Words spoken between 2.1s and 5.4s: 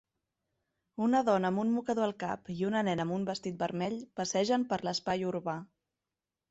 cap i una nena amb un vestit vermell passegen per l'espai